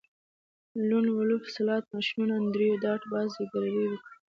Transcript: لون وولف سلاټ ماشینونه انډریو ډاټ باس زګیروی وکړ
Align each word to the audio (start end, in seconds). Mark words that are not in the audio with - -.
لون 0.87 1.05
وولف 1.15 1.43
سلاټ 1.55 1.83
ماشینونه 1.95 2.33
انډریو 2.37 2.81
ډاټ 2.83 3.01
باس 3.11 3.27
زګیروی 3.37 3.85
وکړ 3.89 4.11